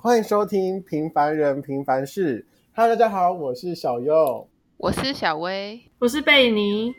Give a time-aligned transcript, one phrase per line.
[0.00, 2.40] 欢迎收听《平凡人平凡事》。
[2.72, 6.94] Hello，大家好，我是小优，我是小薇，我是贝尼。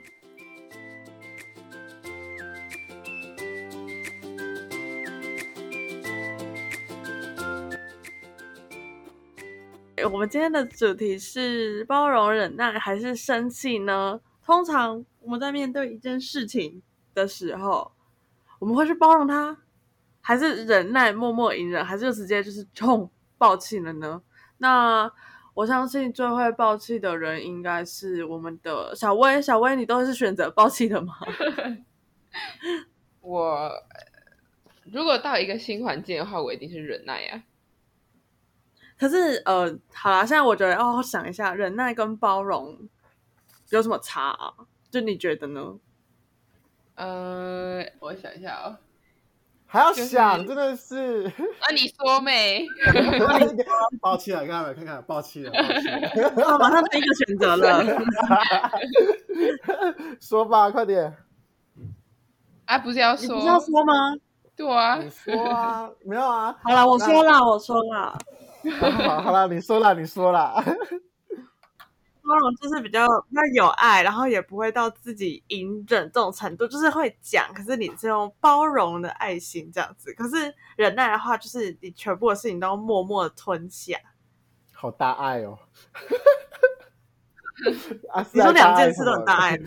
[10.11, 14.19] 我们今天的主题是包容、忍耐还是生气呢？
[14.45, 16.81] 通常我们在面对一件事情
[17.13, 17.93] 的时候，
[18.59, 19.57] 我们会去包容它，
[20.21, 24.21] 还是忍耐、默默隐忍，还是就直接就是冲爆气了呢？
[24.57, 25.11] 那
[25.53, 29.41] 我相信最会爆气的人应该是我们的小薇。
[29.41, 31.15] 小薇，你都是选择爆气的吗？
[33.21, 33.71] 我
[34.85, 37.43] 如果到一个新环境的话，我一定是忍耐呀、啊。
[38.97, 42.77] 可是，呃，好啦，现在我觉得要、哦、想一下，忍耐跟包容
[43.69, 44.53] 有什么差啊？
[44.91, 45.79] 就你觉得呢？
[46.95, 48.77] 呃，我想一下哦，
[49.71, 51.69] 还要想，就是、真的是啊？
[51.71, 52.65] 你说没？
[54.01, 55.51] 抱歉了，看看，看看，抱歉了，
[56.59, 57.85] 马上第一个选择了。
[60.19, 61.15] 说吧，快点。
[62.65, 63.27] 啊，不是要说？
[63.27, 63.93] 你不是要说吗？
[64.55, 66.55] 对啊，你说啊， 没有啊。
[66.63, 68.17] 好了，我说了，我说了。
[68.79, 70.63] 好，好了，你说了，你说了。
[72.29, 80.13] 包容就是比较比较有爱，然后也不会到自己隐忍这种程度，就是会讲，可是你是用包容的爱心这样子。
[80.13, 83.97] 可是忍耐的话，就是你全部的事情都默默的吞下。
[84.71, 85.57] 好大爱哦！
[88.13, 89.65] 啊、你说两件事都很大爱吗？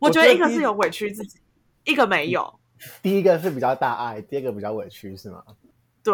[0.00, 1.38] 我觉得一个是有委屈自己，
[1.84, 2.58] 一个没有。
[3.00, 5.42] 第一个是比较大爱，第二个比较委屈，是吗？
[6.02, 6.12] 对。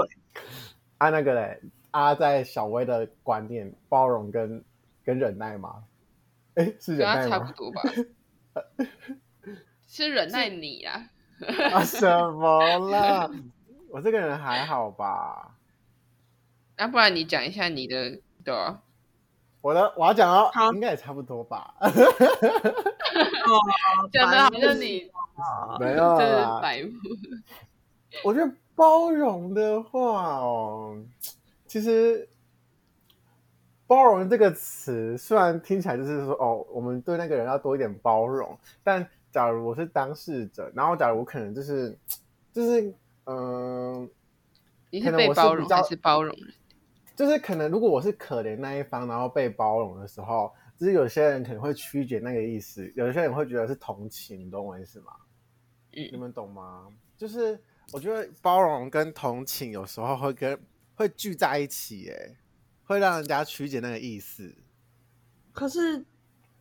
[0.98, 1.60] 啊，那个嘞。
[1.90, 4.62] 啊，在小薇的观念，包容跟
[5.04, 5.84] 跟忍耐吗？
[6.54, 7.38] 哎，是忍耐吗？
[7.38, 7.82] 差不多吧。
[9.86, 11.08] 是忍耐你呀？
[11.72, 13.30] 啊，什么啦？
[13.90, 15.56] 我这个人还好吧？
[16.76, 18.80] 那、啊、不然你讲一下你的，对啊，
[19.60, 21.74] 我的我要讲哦，应该也差不多吧。
[21.80, 21.90] 哦，
[24.12, 25.10] 讲的好像你
[25.78, 26.60] 没有啦。
[26.60, 26.90] 白目。
[28.24, 30.96] 我觉得包容的话哦。
[31.66, 32.28] 其实，
[33.92, 38.58] 包容这个词虽然听起来就是说，哦，我们对那个人要多一点包容。
[38.82, 41.94] 但假如我是当事者，然后假如我可能就是，
[42.54, 42.80] 就是，
[43.24, 44.08] 嗯、呃，
[44.90, 46.34] 你是被包容还是包容？
[47.14, 55.12] 就是可能如果我是可怜那一方，然后被包容的时候，就是有些人可能会曲解那个意思，有些人会觉得是同情，你懂我意思吗？
[55.92, 56.88] 嗯，你们懂吗？
[57.18, 57.60] 就是
[57.92, 60.58] 我觉得包容跟同情有时候会跟。
[60.94, 62.36] 会聚在一起，哎，
[62.84, 64.54] 会让人家曲解那个意思。
[65.52, 66.04] 可是，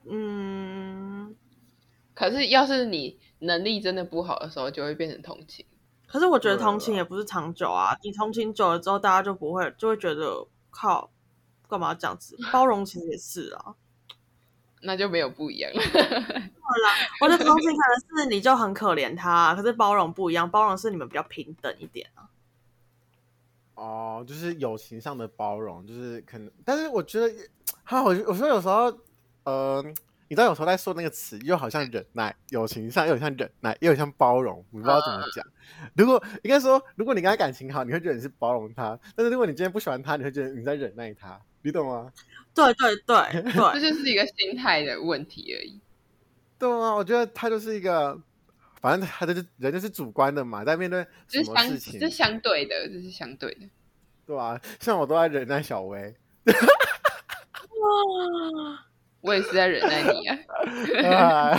[0.06, 1.36] 嗯，
[2.14, 5.66] 可是要是你能力真的不好的时候，就会变成同情。
[6.08, 11.10] 可是我觉得同情也不是长久啊，你同情久了之后，大家就不会，就会觉得靠，
[11.70, 12.38] 干嘛这样子？
[12.52, 13.76] 包容其实也是啊，
[14.81, 15.81] 那就没有不一样了。
[17.22, 22.28] 我的同情可能是你就很可怜他，可是包容不一样，包容是你们比较平等一点啊。
[24.22, 27.34] 哦，就是友情上的包容，就是可能，但是我觉得，
[27.84, 28.96] 哈，我我说有时候，
[29.44, 29.84] 呃，
[30.28, 35.46] 你知道有时候在说那个词，又好像忍耐，友情上又像忍耐，又很像包容，我不知道怎么讲。
[35.96, 42.14] 如果应该说，如果你跟他感情好，你会觉得你是包容他；但是如果你今天不喜欢他，你会觉得你在忍耐他，你懂吗？
[42.54, 45.80] 对对对对， 这就是一个心态的问题而已。
[46.60, 48.22] 对啊，我觉得他就是一个。
[48.80, 53.70] 反正他就是人，就是主观的嘛，在面对什么事情，这是相对的，这是相对的，
[54.31, 56.16] 对啊，像我都在忍耐小薇，
[56.46, 56.53] 哇，
[59.19, 60.25] 我也是在忍耐你
[61.06, 61.53] 啊，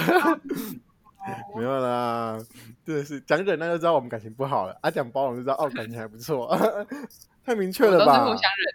[1.55, 2.39] 没有啦，
[2.87, 6.49] 真的是讲忍耐就知道我们感情不好了，啊，讲包容就知道哦，感情还不错，
[7.45, 8.21] 太明确了吧？
[8.21, 8.75] 都是互相忍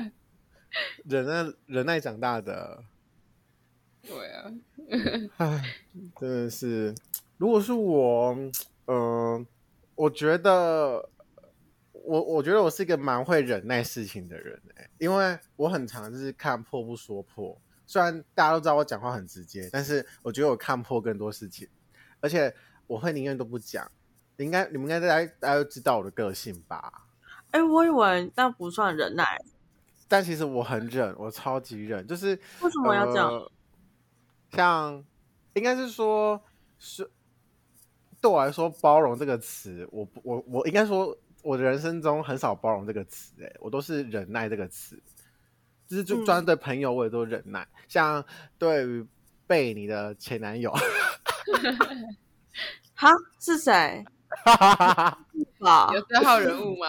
[0.00, 0.12] 耐，
[1.04, 2.82] 忍耐忍耐长大的，
[4.08, 4.50] 对啊，
[5.36, 5.62] 唉，
[6.18, 6.94] 真的是。
[7.36, 8.54] 如果是我，嗯、
[8.86, 9.46] 呃，
[9.96, 11.06] 我觉得
[12.04, 17.56] 我我觉得我是一个蛮会忍耐事情的人哎，因为我很常就是看破不说破。
[17.86, 21.68] 虽然大家都知道我讲话很直接，但是我觉得我看破更多事情，
[22.20, 22.54] 而且
[22.86, 23.90] 我会宁愿都不讲。
[24.38, 27.06] 应该你们应该大家大家都知道我的个性吧？
[27.50, 29.24] 哎，我以为那不算忍耐，
[30.08, 32.06] 但其实我很忍，我超级忍。
[32.06, 32.30] 就是
[32.60, 33.30] 为什么要这样？
[33.30, 33.52] 呃、
[34.52, 35.04] 像
[35.54, 36.42] 应该是说
[36.78, 37.10] 是。
[38.20, 45.00] 对我来说，包容这个词，我我我应该说，我的人生中很少包容这个词，哎，我都是忍耐这个词，
[45.86, 48.24] 就是就专对朋友我也都忍耐，嗯、像
[48.58, 49.06] 对于
[49.46, 50.72] 被你的前男友，
[52.94, 53.10] 哈
[53.40, 54.04] 是谁？
[55.58, 55.90] 吧？
[55.94, 56.88] 有这号人物吗？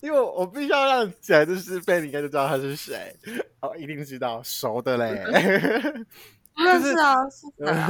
[0.00, 3.14] 因为我必须要让起来，就是贝你应该就知道他是谁
[3.60, 5.22] 哦，一定知道，熟的嘞。
[6.54, 7.88] 不认识啊，是谁啊？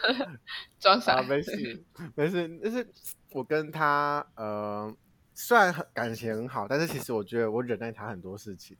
[0.80, 1.84] 装傻，没事
[2.14, 2.86] 没事，就是
[3.32, 4.94] 我跟他呃，
[5.34, 8.76] 虽然很感情很好，但是其实我觉得我忍耐他很多事情，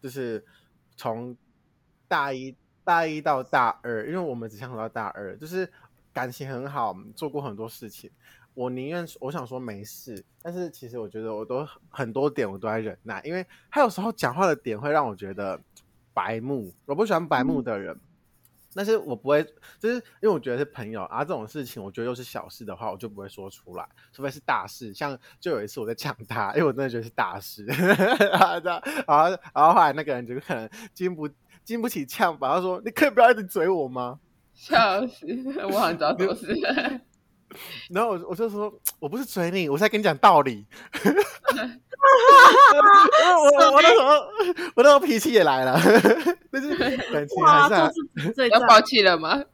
[0.00, 0.44] 就是
[0.96, 1.36] 从
[2.06, 5.70] 大一大一到大二，因为我们只相处到大二，就是。
[6.10, 8.10] 感情很好，做过很多事情。
[8.52, 15.60] 我宁愿我想说没事，但是其实我觉得我都很多点我都在忍耐，因为他有时候讲话的点会让我觉得
[16.12, 16.74] 白目。
[16.86, 18.00] 我不喜欢白目的人，嗯、
[18.78, 19.42] 但是我不会，
[19.80, 24.94] 就是因为我觉得是朋友啊，这种事情我觉得又是小事的话，我就不会说出来，除非是大事。
[24.94, 31.28] 像就有一次我在呛他，因为我真的觉得是大事， 然后然后然后后来那个人就可能经不
[31.64, 34.20] 经不起呛吧，他说：“你可以不要一直嘴我吗？”
[34.54, 35.26] 笑死！
[35.72, 36.46] 我很早就是。
[37.90, 40.66] 然后我我就说，我不是追你，我是在跟你讲道理。
[43.36, 44.06] 我我我那时候
[44.76, 45.78] 我那时候脾气也来了，
[46.50, 47.68] 但是感情还
[48.32, 49.44] 是要 爆气了吗？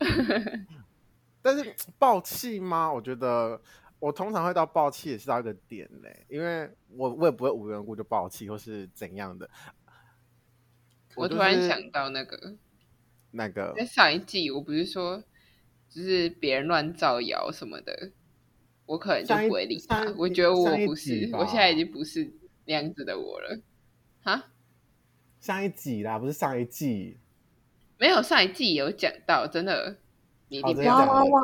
[1.40, 2.92] 但是爆气吗？
[2.92, 3.60] 我觉得
[3.98, 9.48] 我通常会到爆气也是到一个点嘞，因为我我也不会无缘无故就爆气或是怎样的。
[11.16, 12.54] 我突然想到那个。
[13.36, 15.20] 那个在上一季，我不是说
[15.94, 18.10] 就是别人乱造谣什么的，
[18.84, 20.12] 我可能就不会理他。
[20.18, 22.32] 我觉得我不是，我现在已经不是
[22.64, 23.60] 那样子的我了。
[24.24, 24.50] 哈，
[25.38, 27.18] 上一集啦，不是上一季，
[27.96, 29.98] 没有上一季有讲到，真的，
[30.48, 31.42] 你一定不要哇哇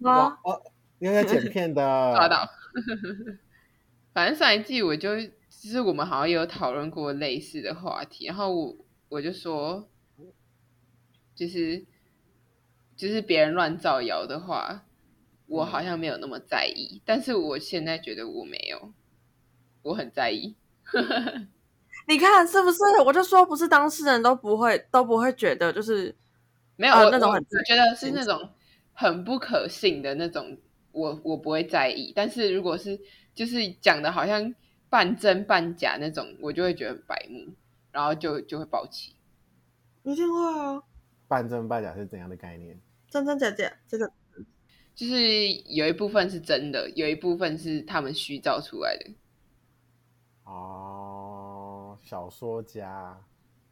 [0.00, 0.62] 哇哦，
[0.98, 1.80] 因为剪片的
[2.14, 2.46] 抓到。
[4.12, 8.76] 反正上一季我就其实我们好像有讨论过类似的话题，然后我
[9.08, 9.88] 我就说。
[11.34, 11.82] 就是
[13.02, 14.84] 就是别人乱造谣的话，
[15.46, 18.92] 我好像没有那么在意，嗯、但是我现在觉得我没有，
[19.82, 20.54] 我很在意。
[22.06, 22.78] 你看是不是？
[23.04, 26.14] 我就说不是当事人都不会都不会觉得就是
[26.76, 28.48] 没有、呃、那种很，我觉得是那种
[28.92, 30.56] 很不可信的那种，
[30.92, 32.12] 我我不会在意。
[32.14, 32.96] 但是如果是
[33.34, 34.54] 就是讲的好像
[34.88, 37.52] 半真半假那种，我就会觉得很白目，
[37.90, 39.16] 然后就就会爆气。
[40.04, 40.84] 一定会啊。
[41.26, 42.80] 半真半假是怎样的概念？
[43.12, 44.10] 真真假假，这个
[44.94, 49.10] 就是有一部分是真的，有一部分是他们虚造出来的。
[50.44, 53.22] 哦，小说家，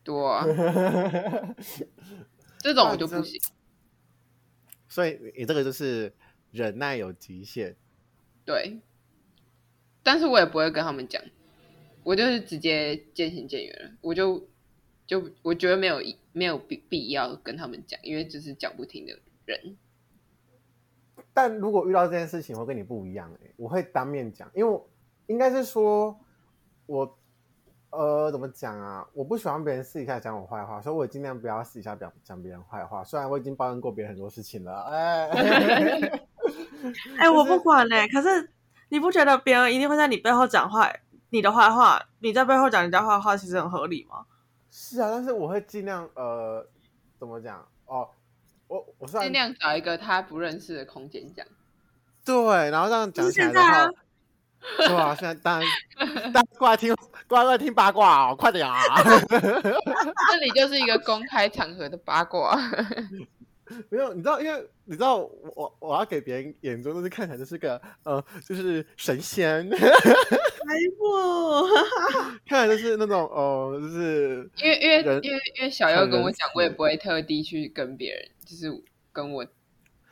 [0.04, 0.44] 对啊，
[2.60, 3.40] 这种我就不行。
[4.87, 6.12] 所以你这个就是
[6.50, 7.75] 忍耐有极限。
[8.44, 8.78] 对，
[10.02, 11.22] 但是我也不会跟他们讲，
[12.02, 14.46] 我就是直接渐行渐远了，我就。
[15.06, 16.00] 就我觉得没有
[16.31, 19.19] 没有必必要跟他们讲，因为这是讲不听的
[19.50, 19.76] 人。
[21.32, 24.88] 但如果遇到这件事情，我跟你不一样哎，我会当面讲，因为我
[25.26, 26.19] 应该是说，
[26.87, 27.19] 我
[27.91, 29.06] 呃怎么讲啊？
[29.12, 33.05] 我不喜欢别人私底下讲我坏话，所以我尽量不要私底下讲讲别人坏话。
[33.05, 35.29] 虽然我已经抱怨过别人很多事情了，哎，
[37.19, 38.08] 哎、欸，我不管嘞。
[38.08, 38.50] 可是
[38.88, 41.00] 你不觉得别人一定会在你背后讲坏
[41.31, 42.02] 你的坏话？
[42.19, 44.26] 你在背后讲人家坏话，其实很合理吗？
[44.73, 46.67] 是啊，但是我会尽量呃，
[47.19, 48.08] 怎么讲哦？
[48.70, 51.44] 我我是尽量找一个他不认识的空间讲。
[52.25, 53.90] 对，然后这样讲起来的话，
[54.76, 56.94] 对啊，现在当然，大家过来听，
[57.26, 58.78] 过来过来听八卦哦，快点啊！
[59.26, 62.56] 这里就是一个公开场合的八卦。
[63.89, 69.69] 没有，你知道，因为你知道，我我要给别人眼中都是看起来就是个呃，就是神仙。
[69.73, 71.67] 哎不，
[72.47, 78.71] 看来就是那种哦、呃，就是因为因为因为因为小优跟我讲，我也不会特地去跟别人，就是
[79.12, 79.45] 跟我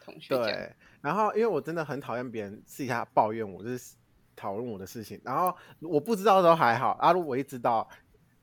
[0.05, 0.43] 同学讲。
[0.45, 3.95] 对，然后因为我真的很讨厌别人私底下抱怨我，就是
[4.35, 5.21] 讨论我的事情。
[5.23, 7.88] 然后我不知道都还好，啊，如果我一知道，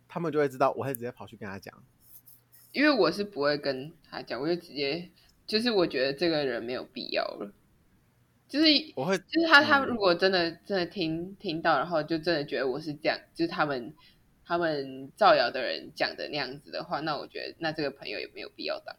[0.07, 1.73] 他们就会知道，我会直接跑去跟他讲。
[2.75, 5.09] 因为我是不会跟他讲，我就直接
[5.47, 7.49] 就是我觉得这个人没有必要了，
[8.49, 8.65] 就是
[8.97, 13.93] 我会就是他他如果真的真的听听到，然后就真的觉得我是这样，就是他们
[14.45, 18.93] 他们造谣的人讲的那样子的话，那我觉得那这个朋友也没有必要当。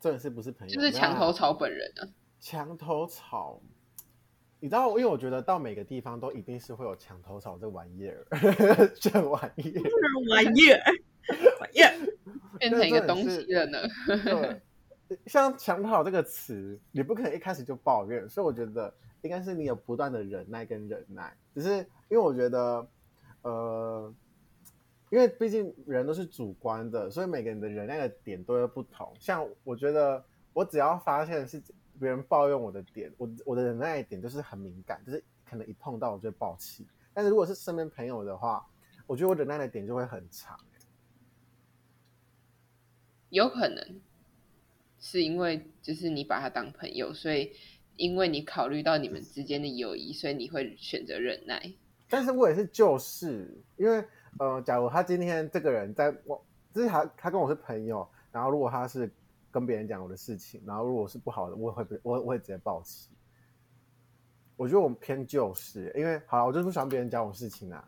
[0.00, 0.74] 这是不是朋友？
[0.74, 2.08] 就是墙头草本人啊。
[2.40, 3.60] 墙头草，
[4.60, 8.26] 你知道，因为我觉得到每个地方都一定是会有墙头草这玩意儿，
[8.98, 10.80] 这玩意儿，这玩意儿。
[11.74, 11.92] 耶，
[12.58, 13.78] 变成一个东西了呢。
[14.06, 14.60] 对，
[15.26, 21.36] 像“强跑”这个词，你不可能一开始就抱怨，所以我觉得应该是你有不断的忍耐跟忍耐。
[21.54, 22.86] 只是因为我觉得，
[23.42, 24.14] 呃，
[25.10, 29.12] 因为毕竟人都是主观的，所以每个人的忍耐的点都会不同。
[29.18, 30.22] 像我觉得，
[30.52, 31.60] 我只要发现是
[31.98, 36.86] 别人抱怨我的点，我我的忍耐点就是很敏感，就是可能一碰到我就会爆气。
[37.12, 38.64] 但是如果是身边朋友的话，
[39.06, 40.56] 我觉得我忍耐的点就会很长。
[43.30, 44.00] 有可能
[45.00, 47.50] 是因为就是你把他当朋友，所以
[47.96, 51.72] 因为你考虑到你们之间的友谊，所以你会选择忍耐。
[52.08, 54.04] 但是我也是就事，因为
[54.38, 56.44] 呃，假如他今天这个人在我，
[56.74, 59.10] 就是他他跟我是朋友，然后如果他是
[59.50, 63.08] 跟别人讲我的事情，然后如果是不好的，我会被我我会直接抱起。
[64.56, 67.82] 我觉得我们偏就事，因为好了，我就是不喜欢别人讲我事情啊，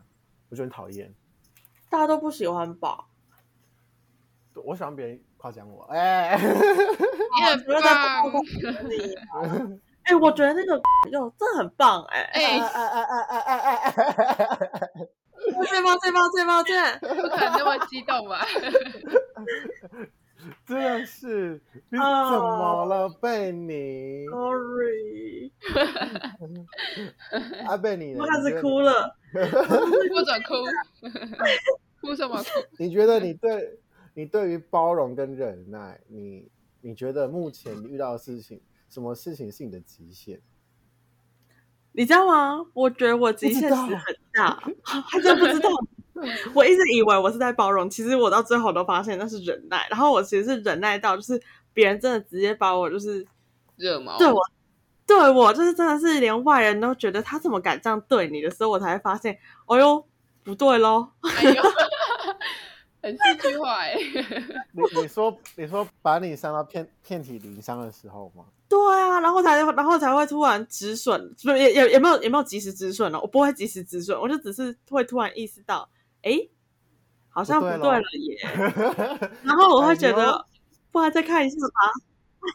[0.49, 1.13] 我觉得很讨厌。
[1.89, 3.05] 大家都不喜欢吧？
[4.55, 7.89] 我喜欢别人夸奖我，哎，你也不用在
[8.87, 9.13] 你。
[10.03, 10.81] 哎，我觉得那个，
[11.11, 14.89] 哟，这很棒，哎，哎哎哎哎哎哎哎哎，
[15.67, 18.39] 最棒最棒最棒最棒，不可能那么激动吧？
[20.65, 25.51] 真的是，怎么了，贝尼？Sorry，
[27.67, 29.41] 啊，贝尼，我开始哭了， 不
[30.23, 30.53] 准哭，
[31.99, 32.45] 哭什么哭？
[32.79, 33.77] 你觉得你对？
[34.13, 36.49] 你对于包容跟忍耐，你
[36.81, 38.61] 你觉得目前你遇到的事情？
[38.89, 40.39] 什么事情是你的极限？
[41.93, 42.65] 你知道吗？
[42.73, 45.69] 我觉得我极限是很大， 还真不知道。
[46.53, 49.87] 我一直以为我是在包容，其实我到最后都发现那是忍耐。
[49.89, 51.41] 然后我其实是忍耐到，就是
[51.73, 53.25] 别人真的直接把我就是
[53.77, 54.39] 热毛，对我
[55.07, 60.05] 对我就是真的是连外人都觉得他怎么敢这样对你的时候，我才会发现，哦呦，
[60.43, 61.09] 不对喽。
[61.21, 61.63] 哎呦
[63.03, 63.93] 很戏剧化 哎！
[64.71, 68.45] 你你说你说把你伤到遍遍体鳞伤的时候吗？
[68.69, 73.19] 对啊，然后才然后才会突然止损，不也也也没有也没有及时止损了。
[73.19, 75.87] 我不会及时止损，我就只是会突然意识到，
[76.21, 76.47] 哎，
[77.27, 78.37] 好像不对了耶。
[79.43, 80.45] 然后我会觉得，哎、
[80.91, 81.91] 不然再看一下吧，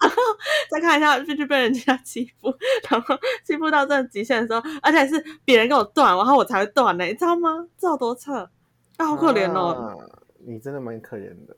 [0.72, 2.52] 再看一下，继续被人家欺负，
[2.88, 3.14] 然后
[3.44, 7.66] 欺负到这极限的时候，而且是别人跟我断，然后我才会断呢，你知道吗？
[7.78, 8.48] 这有多扯？
[8.96, 9.94] 啊，好可怜哦。
[10.00, 10.16] 啊
[10.48, 11.54] 你真的蛮可怜的，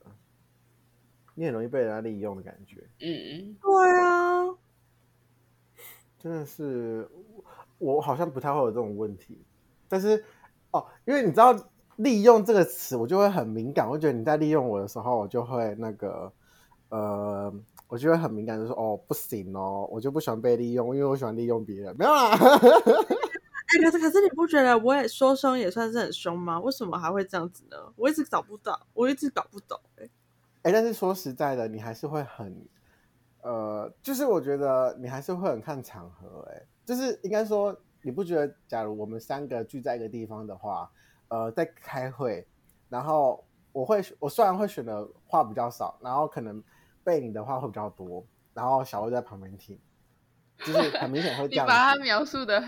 [1.37, 2.83] 你很容易被人家利用的感觉。
[2.99, 4.51] 嗯，对啊，
[6.19, 7.09] 真的是，
[7.79, 9.41] 我好像不太会有这种问题。
[9.89, 10.25] 但是
[10.73, 11.55] 哦，因为你知道
[11.99, 13.89] “利用”这个词，我就会很敏感。
[13.89, 16.33] 我觉得你在利用我的时候，我就会那个
[16.89, 17.55] 呃，
[17.87, 21.97] 我就会很敏感，就说哦，不行哦，我就不喜欢被利用，因为我喜欢利用别人。
[21.97, 22.37] 没有啦。
[23.81, 26.61] 可是可是你不觉得我也说凶也算是很凶吗？
[26.61, 27.77] 为什么还会这样子呢？
[27.97, 30.05] 我一直找不到，我一直搞不懂、欸。
[30.63, 32.67] 哎、欸，但是说实在的，你还是会很，
[33.43, 36.57] 呃，就是我觉得你还是会很看场合、欸。
[36.57, 40.91] 哎，就是应该说，你不觉得，假如我们三个聚在一个地方的话，
[41.29, 42.47] 呃，在开会，
[42.89, 46.63] 然后我会，我虽然会选的话比较少，然后可能
[47.03, 49.79] 背你的话会比较多，然后小薇在旁边听，
[50.59, 51.65] 就是很明显会 这样。
[51.65, 52.61] 你把它描述的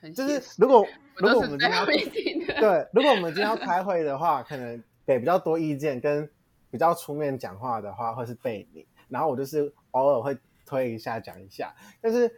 [0.00, 0.12] 很。
[0.12, 6.28] 就是如果如果我们今天要对，如果我们今天要开会的话，可能给比较多意见跟
[6.70, 12.30] 比较出面讲话的话，会是贝尼，然后我就是偶尔会推一下讲一下，但是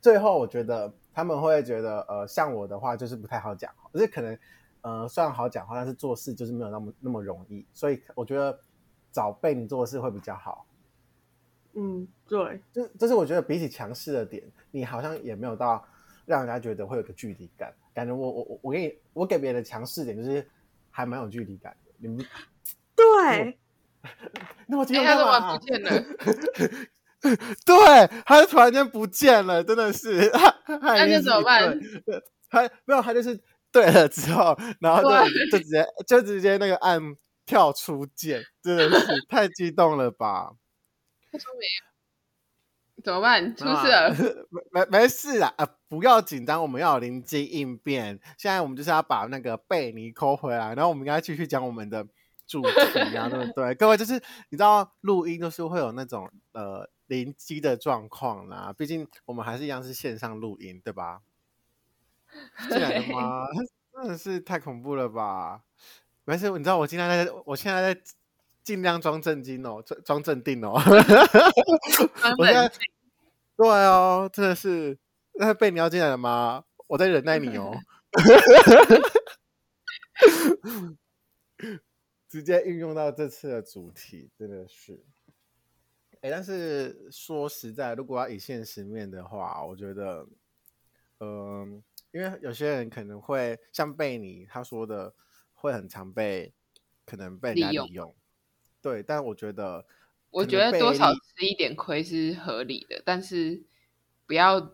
[0.00, 4.38] 最后我觉得他们会觉得呃，像我的话就是不太好讲，就是可能
[4.82, 8.58] 呃虽然好讲话，但是做事就是没有那么那么容易，所以我觉得
[9.10, 10.66] 找贝尼做事会比较好。
[11.74, 15.84] 嗯，对，就就是我觉得比起强势的点，你好像也没有到。
[16.32, 20.48] 让人家觉得会有个距离感，感觉我我我我给你我给别人的强势点就是
[20.90, 21.92] 还蛮有距离感的。
[21.98, 22.24] 你们
[22.96, 23.58] 对，
[24.66, 25.38] 那我今天干嘛？
[25.38, 25.90] 他不见了？
[27.66, 30.32] 对，他突然间不见了，真的是。
[30.80, 31.78] 那就怎么办？
[32.48, 33.38] 他没有，他就是
[33.70, 35.08] 对了之后，然后就
[35.50, 36.98] 就直接就直接那个按
[37.44, 40.52] 跳出键，真的是太激动了吧？
[41.30, 41.91] 他说没有。
[43.02, 43.54] 怎么办？
[43.56, 44.14] 出事了？
[44.70, 48.20] 没没事啦，啊，不要紧张，我们要有灵机应变。
[48.38, 52.06] 现在我们就是要把那个贝尼抠回来，然后我们应该继续讲我们的
[52.46, 52.60] 主
[52.92, 53.74] 题啊，对不对？
[53.74, 54.14] 各位就是
[54.50, 61.22] 你知道录音都是会有那种呃灵机的状况啦，毕竟我们还是一样是线上录音，对吧？
[62.68, 63.46] 进来了吗？
[63.94, 65.62] 真的是太恐怖了吧？
[66.24, 68.00] 没事，你知道我今天在，我现在在。
[68.62, 70.74] 尽量装正经哦， 装装镇定哦。
[72.38, 72.70] 我现在
[73.56, 74.96] 对哦，真的是
[75.34, 76.64] 那被你要进来了吗？
[76.86, 77.76] 我在忍耐你哦。
[82.28, 85.04] 直接运用到这次的主题，真的是。
[86.22, 90.26] 哎，但是说实在，如果要以现实面的话，我觉得，
[91.18, 95.12] 嗯、呃，因为有些人可能会像贝尼他说的，
[95.52, 96.54] 会很常被
[97.04, 98.14] 可能被人家利用。
[98.82, 99.86] 对，但我觉得，
[100.30, 103.62] 我觉得多少吃一点亏是合理的，但是
[104.26, 104.72] 不要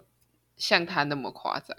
[0.56, 1.76] 像他那么夸张。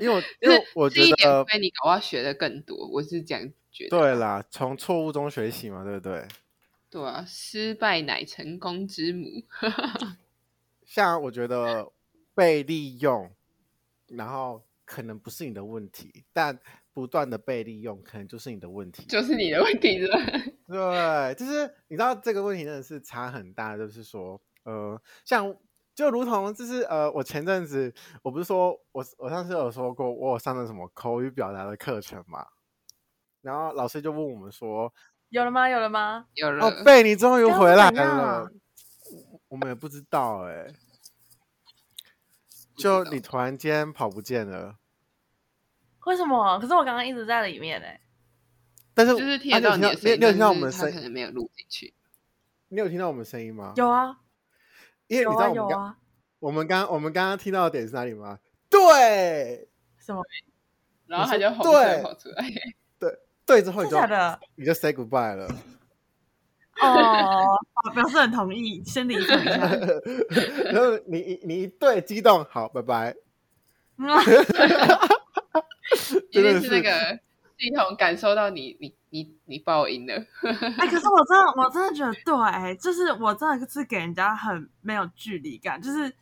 [0.00, 3.98] 因为我 因为我觉得，亏你搞不好学的更多，我是这样觉得。
[3.98, 6.26] 对啦，从错误中学习嘛，对不对？
[6.90, 9.26] 对啊，失败乃成功之母。
[10.84, 11.92] 像我觉得
[12.34, 13.30] 被利用，
[14.06, 16.58] 然后可能不是你的问题，但
[16.98, 20.18] 不断的被利用，可能就是你的问题，就是你的问题，是吧？
[20.66, 25.54] 对，就是你知道这个问题真的是差很大，就是说，呃，像
[25.94, 32.44] 就如同就是呃，我前阵子我不是说我我上次有说过，我有上的什么口语表达的课程嘛，
[33.42, 34.92] 然后老师就问我们说。
[35.28, 35.68] 有了吗？
[35.68, 36.26] 有了吗？
[36.34, 36.66] 有了。
[36.66, 38.50] 哦，贝，你终于回来了。
[39.46, 40.74] 我们也不知道哎、欸，
[42.76, 44.78] 就你突然间跑不见了。
[46.08, 46.58] 为什么？
[46.58, 48.00] 可是我刚刚一直在里面哎、欸。
[48.94, 51.94] 但是就是听到你的声音，你有听到我们的声音，可能没有录进去。
[52.68, 53.74] 你有听到我们声音吗？
[53.76, 54.16] 有啊。
[55.06, 55.96] 因为你知道我们刚、啊、
[56.40, 58.38] 我们刚我们刚刚听到的点是哪里吗？
[58.70, 59.68] 对。
[59.98, 60.22] 什么？
[61.06, 62.44] 然后他就红色跑出来。
[63.46, 65.46] 对，之后你就的你就 say goodbye 了。
[66.80, 67.58] 哦，
[67.94, 69.68] 表示很同意，先离开一下。
[70.72, 73.14] 然后你你一对激动，好，拜拜。
[76.30, 77.18] 一定是那个
[77.56, 80.14] 系统感受到你你你你报应了。
[80.42, 86.12] 哎、欸，可是我真的我真的觉得对，就是我真的是给人家很没有距离感，就是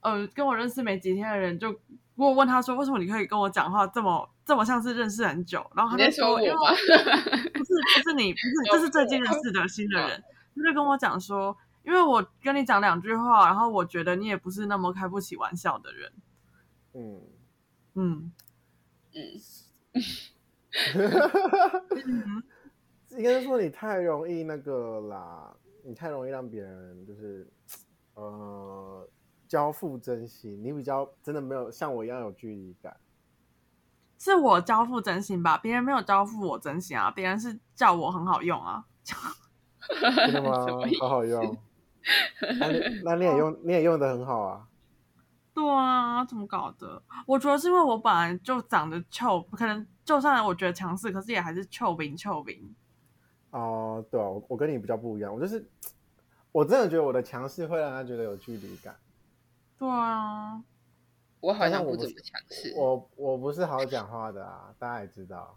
[0.00, 1.80] 呃，跟我认识没几天的人就。
[2.16, 6.70] 我问他说：“为什么你可以跟我讲话这么这么像是认识很久？”然后他就说：“说我吗？
[6.70, 10.22] 不是，不是你，不是，这是最近认识的新的人。”
[10.54, 16.12] 他就跟我讲说：“因为我跟你讲两句话，然后我觉得你也不是那么开不起玩笑的人。”
[16.92, 17.22] 嗯
[17.94, 18.32] 嗯
[19.14, 19.40] 嗯，
[23.10, 27.46] 应该是说你太容易那个啦，你太容易让别人就是
[28.14, 29.08] 呃。
[29.48, 32.96] 交付真心，你比较真的没有像我一样有距离感。
[34.16, 35.58] 是我交付真心吧？
[35.58, 37.10] 别人没有交付我真心啊！
[37.10, 38.86] 别人是叫我很好用啊。
[39.02, 40.68] 真的吗？
[41.00, 41.58] 好好用。
[43.02, 44.68] 那你也用，你也用的很好啊。
[45.52, 47.02] 对啊，怎么搞的？
[47.26, 52.74] 我觉得是因为我本来就长得臭，可能就算我觉得强势，可是也还是臭兵臭兵。
[53.50, 55.68] 哦、呃，对啊，我跟你比较不一样，我就是
[56.52, 58.96] 我真的觉得我的强势会让他觉得有距离感。
[59.76, 60.62] 对啊，
[61.40, 62.72] 我好像不怎么强势。
[62.76, 65.56] 我我不是好讲话的啊，大家也知道。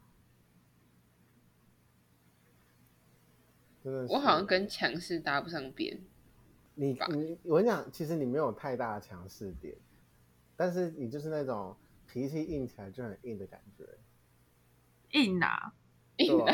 [3.84, 5.99] 真的，我好像跟强势搭不上边。
[6.75, 9.75] 你你我跟你讲，其实你没有太大的强势点，
[10.55, 11.75] 但是你就是那种
[12.07, 13.83] 脾气硬起来就很硬的感觉。
[15.12, 15.73] 硬啊，
[16.17, 16.53] 硬啊，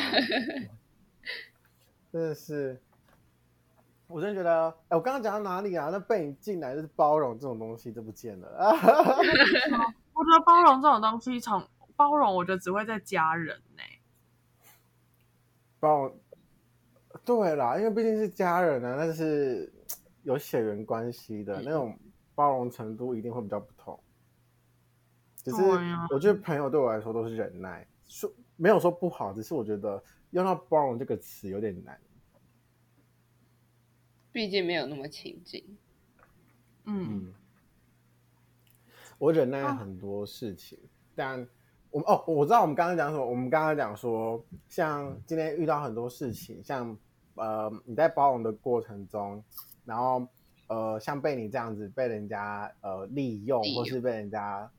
[2.12, 2.82] 真的是。
[4.08, 5.90] 我真的觉得，哎，我刚刚讲到哪里啊？
[5.92, 8.48] 那被你进来就是包容这种东西都不见了。
[10.14, 11.64] 我觉得包容这种东西，从
[11.96, 14.00] 包容，我觉得只会在家人呢、欸。
[15.80, 16.20] 包容，
[17.24, 19.72] 对啦，因为毕竟是家人啊，但是
[20.30, 21.98] 有血缘关系的、嗯、那种
[22.36, 24.00] 包容程度一定会比较不同。
[25.36, 25.58] 只是
[26.12, 32.00] 我觉得朋友对我来说都是忍耐，说没有说不好，只是我觉得用到包容这个词有点难。
[34.32, 35.66] 毕竟没有那么亲近，
[36.86, 37.34] 嗯，
[39.18, 41.48] 我忍耐很多事情，啊、但
[41.90, 43.26] 我哦，我知道我们刚刚讲什么。
[43.26, 46.96] 我们刚刚讲说，像今天遇到很多事情，像
[47.36, 49.44] 呃，你在包容的过程中，
[49.90, 50.28] 然后
[50.68, 54.70] 呃，像被你这样子被人家呃利用，或是被人家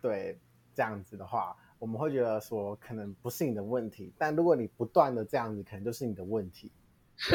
[0.00, 0.38] 对
[0.72, 4.12] 这样子的话，我们会觉得说，可能不是你的问题。
[4.16, 6.70] 但如果你不断的这样子，可能就是你的问题。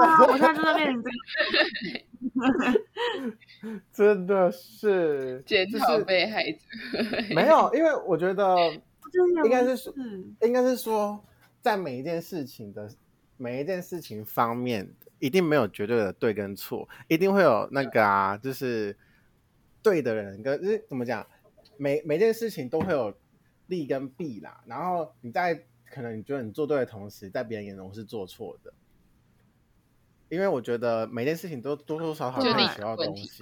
[0.00, 0.26] 哇！
[0.26, 1.10] 我现在就在面临这
[2.42, 2.80] 个，
[3.92, 6.58] 真的是检讨被害者。
[7.34, 8.56] 没有，因为我觉得
[9.44, 9.94] 应该是说，
[10.42, 11.22] 应该是说，
[11.62, 12.90] 在每一件事情的
[13.38, 14.86] 每一件事情方面，
[15.18, 18.96] 一定没有绝对的对跟错，一定会有那个啊，就是
[19.82, 21.26] 对的人跟就是怎么讲，
[21.76, 23.16] 每每件事情都会有
[23.66, 24.62] 利跟弊啦。
[24.66, 25.64] 然后你在。
[25.88, 28.74] 可能你觉得你做对的同时，在别人眼中是做错的，
[30.28, 33.40] 因为我觉得每件事情都多多少少会学到东西。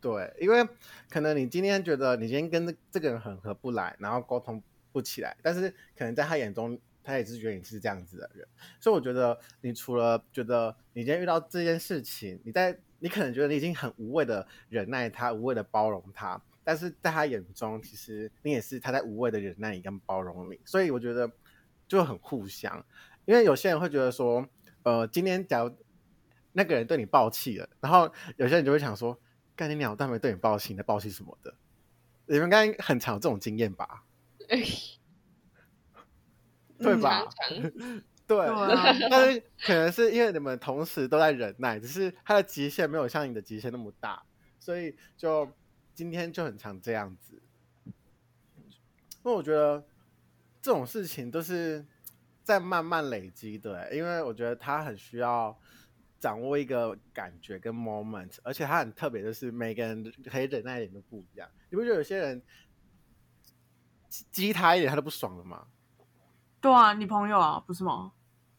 [0.00, 0.66] 对，因为
[1.10, 4.60] 可能你今天觉得你今天跟这个人很合不来，然后沟通
[4.92, 6.76] 不起来，但是可能在他眼中，
[7.06, 8.46] 他也是觉得你是这样子的人。
[8.80, 16.42] 所以我觉得，你除了觉得你今天遇到这件事情，你在你可能觉得你已经很无谓的忍耐他，无谓的包容他。
[16.64, 21.30] 但是在他眼中，其实你也是他在无谓的忍耐你跟包容你，所以我觉得
[21.86, 22.84] 就很互相。
[23.24, 24.44] 因为有些人会觉得说，
[24.82, 25.72] 呃，今天假如
[26.52, 29.16] 那个人对你爆气了，然后有些人就会想说，
[29.54, 31.54] 干你鸟蛋没对你爆气，你在爆气什么的？
[32.26, 34.02] 你们应该很常有这种经验吧？
[36.78, 37.24] 对吧？
[38.26, 38.38] 对，
[39.08, 44.20] 但是可能是因为你们同时都在忍耐，只是他的极限没有像你的极限那么大，
[44.58, 45.48] 所以就
[45.94, 47.40] 今天就很常这样子。
[47.84, 49.84] 因为我觉得
[50.60, 51.86] 这种事情都是
[52.42, 55.56] 在慢慢累积的，因为我觉得他很需要
[56.18, 61.48] 掌握一个感觉跟 moment，而且他很特别的是每个人可以忍耐一点都不一样。
[61.70, 62.42] 你不觉得有些人
[64.08, 65.66] 激他一点他都不爽了吗？
[66.60, 68.10] 对啊，你朋友啊，不是吗？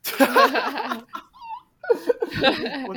[2.87, 2.95] 我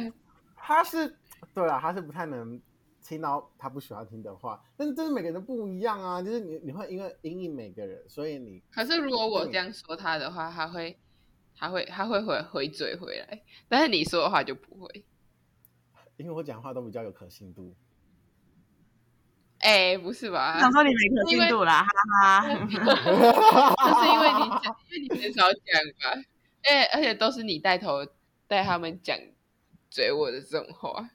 [0.57, 1.17] 他是
[1.55, 2.61] 对啊，他是不太能
[3.03, 10.97] 听到他不喜欢听的话，但是这是每个人都不一样啊，就是你你会因为因应每个人，所以你可是如果我这样说他的话，他会
[11.57, 15.05] 他会他会回回嘴回来，但是你说的话就不会，
[16.17, 17.75] 因为我讲话都比较有可信度。
[19.59, 20.59] 哎、欸，不是吧？
[20.59, 21.91] 想说你没可信度啦，哈
[22.41, 22.49] 哈。
[22.49, 22.67] 就是
[24.09, 24.50] 因为你
[25.21, 25.63] 很少讲
[26.01, 26.23] 吧？
[26.63, 28.07] 哎、欸，而且都是你带头
[28.47, 29.19] 带他们讲
[29.91, 31.11] 嘴我的这种话。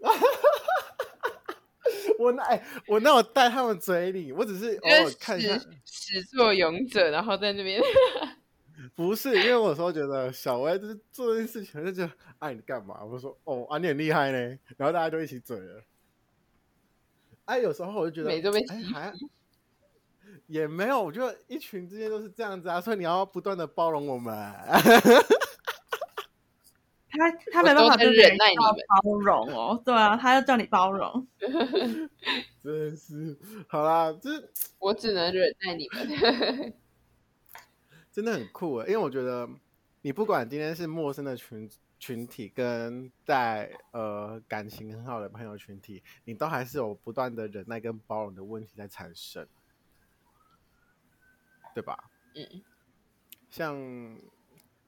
[2.18, 7.80] 我那哎、欸，我那我带他们嘴你，我只是偶尔看一下始作俑者，然后在那边。
[8.94, 13.04] 不是，因为我有时候觉得小薇就是做这件事情，就觉得哎，你干嘛？
[13.04, 14.38] 我说哦，啊，你很厉害呢，
[14.76, 15.84] 然后大家就一起嘴了。
[17.44, 19.12] 哎，有时候我就觉得，哎，还
[20.52, 24.34] 也没有，我觉得一群之间都是这样子啊，所以你要不断的包容我们。
[27.08, 31.26] 他他没办法忍耐你包容哦，对啊，他要叫你包容。
[32.62, 34.30] 真是，好啦，这
[34.78, 36.74] 我只能忍耐你们。
[38.12, 39.48] 真的很酷啊，因为我觉得
[40.02, 41.70] 你不管今天是陌生的群。
[42.02, 49.46] 群体跟在呃感情很好的朋友群体，你都还是有不断的忍耐跟包容的问题在产生，
[51.74, 51.96] 对吧？
[52.34, 52.62] 嗯，
[53.50, 53.76] 像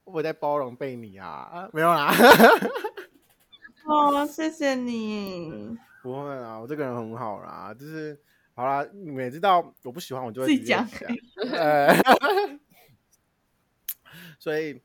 [0.05, 2.13] 我在包容贝尼啊，啊，没有啦。
[3.87, 5.77] 哦，谢谢你。
[6.03, 8.19] 不会啊，我这个人很好啦，就是
[8.55, 10.87] 好啦，你们也知道我不喜欢我就会自己讲。
[11.53, 11.95] 呃，
[14.39, 14.81] 所以。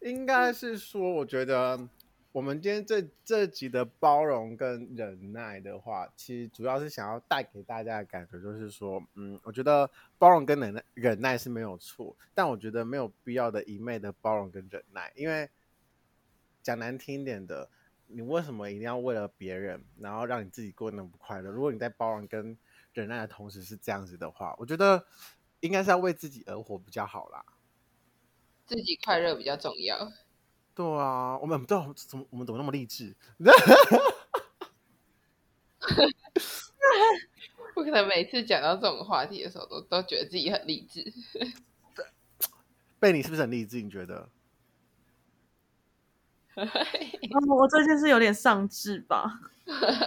[0.00, 1.80] 应该是说，我觉得
[2.34, 15.48] 我们今天这这集的包容跟忍耐的话，其实主要是想要带给大家的感觉，就是说，嗯，我觉得包容跟忍耐忍耐是没有错，但我觉得没有必要的一昧的包容跟忍耐，因为
[16.60, 17.68] 讲难听一点的，
[18.08, 21.52] 你为什么一定要为了别人，然后让你自己过得那么不快乐？
[21.52, 22.58] 如果你在包容跟
[22.94, 25.06] 忍耐的同时是这样子的话，我觉得
[25.60, 27.44] 应该是要为自己而活比较好啦。
[28.66, 30.10] 自己快乐比较重要。
[30.74, 33.14] 对啊，我们不知道怎么，我们怎么那么励志？
[37.74, 41.12] 不可能每次讲到这种话题的时候，都都觉得自己很励志。
[42.98, 43.80] 贝你是不是很励志？
[43.80, 44.28] 你觉得？
[46.56, 49.40] 我最近是有点丧志吧。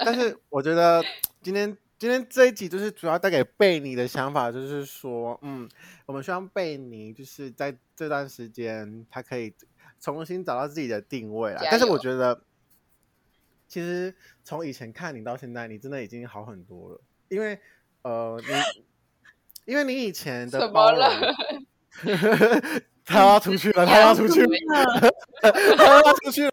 [0.05, 1.03] 但是我觉得
[1.41, 1.77] 今天。
[1.99, 5.67] 今天这一集就是主要带给贝尼的想法，就是说，嗯，
[6.05, 9.51] 我们希望贝尼就是在这段时间，他可以
[9.99, 11.61] 重新找到自己的定位啦。
[11.69, 12.41] 但是我觉得，
[13.67, 17.01] 其实从以前看你到现在，你真的已经好很多了。
[17.29, 17.59] 因为，
[18.03, 18.53] 呃，你，
[19.71, 21.03] 因为你以前的包容，
[23.03, 24.49] 他要出去了， 他要出去了，
[25.77, 26.51] 他要出去了。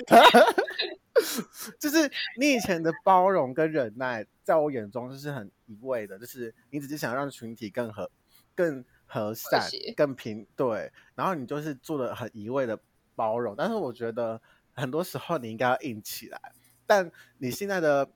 [1.78, 8.10] 就是你以前的包容跟忍耐，在我眼中就是很一味的，就是你只是想让群体更和、
[8.54, 9.62] 更和善、
[9.96, 12.78] 更平对，然后你就是做的很一味的
[13.14, 13.54] 包容。
[13.56, 14.40] 但是我觉得
[14.72, 16.40] 很多时候你应该要硬起来。
[16.86, 18.10] 但你现在的，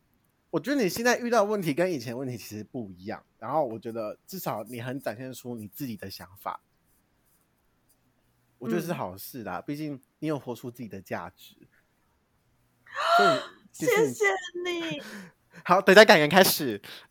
[0.51, 3.25] 我觉得你现在遇到问题跟以前问题其实不一样。
[3.39, 6.61] 然后我觉得至少你很展现出你自己的想法，
[8.59, 9.61] 我觉得是好事啦。
[9.61, 11.57] 毕竟你有活出自己的价值。
[13.73, 14.25] 谢谢
[14.65, 15.01] 你。
[15.65, 16.81] 好，等下感言开始。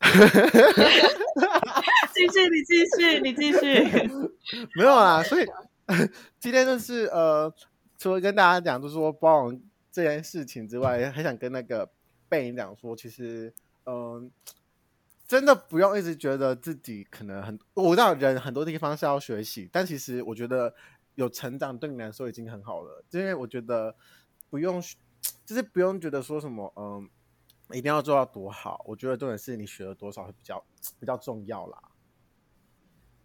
[2.14, 3.58] 继续，你继续，你继续。
[4.74, 5.46] 没有啦，所以
[6.38, 7.52] 今天就是呃，
[7.98, 9.60] 除了跟大家讲，就是说包容
[9.92, 11.90] 这件事情之外，还想跟那个
[12.28, 13.52] 贝尼讲说，其实
[13.84, 14.30] 嗯、
[15.26, 20.74] 真的不用一直觉得自己可能很，我知道人很多地方是要学习，但其实我觉得
[21.16, 23.94] 有成长对你来说已经很好了，因为我觉得
[24.48, 24.82] 不用。
[25.44, 27.08] 就是不用觉得说什么，嗯，
[27.70, 28.84] 一定要做到多好。
[28.86, 30.64] 我觉得重点是你学了多少会比较
[31.00, 31.82] 比较重要啦。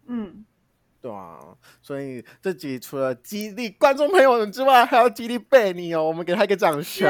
[0.06, 0.44] 嗯，
[1.04, 1.38] 对啊，
[1.82, 6.02] 所以这集除了激励观众朋友们之外，还要激励贝尼哦。
[6.02, 7.06] 我们给他一个掌声。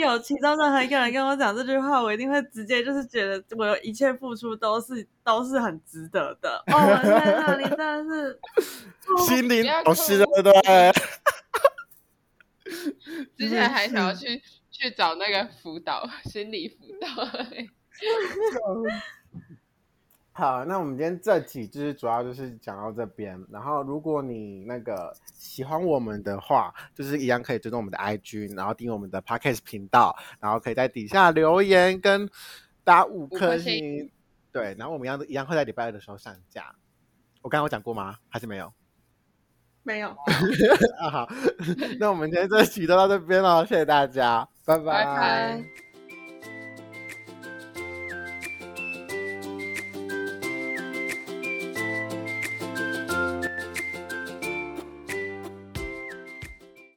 [0.00, 6.62] 有其中任何一个人跟我讲这句话，我一定会直接就是觉得我的一切付出都是都是很值得的。
[6.66, 8.38] 哦，我在那里真的是
[9.26, 10.92] 心灵导师，对不对？
[13.38, 17.08] 之前还想要去去找那个辅导心理辅导。
[20.40, 23.38] 好，那我们今天这集就是主要就是讲到这边。
[23.50, 32.26] 然后，如果你那个喜欢我们的话，就是一样可以追踪我们的 IG，然后订阅我们的 Podcast 频道，然后可以在底下留言跟
[32.84, 34.10] 打五颗星。
[34.50, 36.74] 对，然后我们一样一样会在礼拜二的时候上架。
[37.42, 38.16] 我刚刚有讲过吗？
[38.30, 38.72] 还是没有？
[39.84, 40.08] 没有。
[41.00, 41.28] 啊好，
[42.00, 44.84] 那我们今天这集就到这边了，谢谢大家，拜拜。
[44.84, 45.89] 拜拜。